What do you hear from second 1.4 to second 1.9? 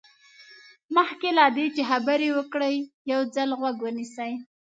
دې چې